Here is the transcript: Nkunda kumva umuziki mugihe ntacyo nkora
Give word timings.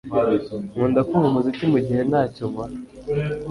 Nkunda 0.71 0.99
kumva 1.07 1.27
umuziki 1.29 1.63
mugihe 1.73 2.01
ntacyo 2.09 2.43
nkora 2.51 2.75